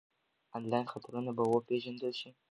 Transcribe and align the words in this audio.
انلاین 0.55 0.87
خطرونه 0.93 1.31
به 1.37 1.43
وپېژندل 1.45 2.11
شي. 2.19 2.29